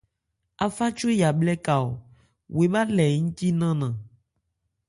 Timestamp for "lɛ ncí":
2.97-3.47